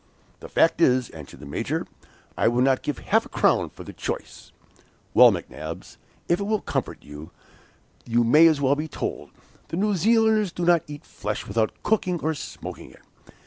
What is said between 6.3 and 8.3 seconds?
it will comfort you you